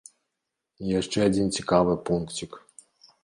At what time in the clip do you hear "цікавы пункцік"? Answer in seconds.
1.59-2.51